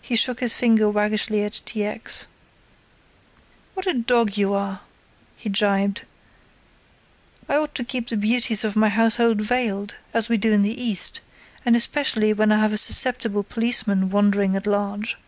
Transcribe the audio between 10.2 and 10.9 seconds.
we do in the